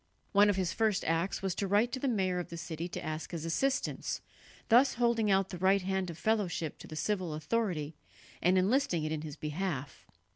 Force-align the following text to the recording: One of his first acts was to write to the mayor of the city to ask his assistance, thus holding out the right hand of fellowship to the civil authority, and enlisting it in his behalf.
One 0.31 0.49
of 0.49 0.55
his 0.55 0.73
first 0.73 1.05
acts 1.05 1.43
was 1.43 1.53
to 1.53 1.67
write 1.67 1.91
to 1.91 1.99
the 1.99 2.07
mayor 2.07 2.39
of 2.39 2.49
the 2.49 2.57
city 2.57 2.87
to 2.87 3.05
ask 3.05 3.29
his 3.29 3.45
assistance, 3.45 4.19
thus 4.67 4.95
holding 4.95 5.29
out 5.29 5.49
the 5.49 5.59
right 5.59 5.83
hand 5.83 6.09
of 6.09 6.17
fellowship 6.17 6.79
to 6.79 6.87
the 6.87 6.95
civil 6.95 7.35
authority, 7.35 7.93
and 8.41 8.57
enlisting 8.57 9.03
it 9.03 9.11
in 9.11 9.21
his 9.21 9.35
behalf. 9.37 10.07